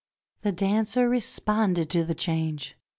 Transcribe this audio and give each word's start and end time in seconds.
The 0.41 0.51
dancer 0.51 1.07
responded 1.07 1.91
to 1.91 2.03
the 2.03 2.15
change. 2.15 2.75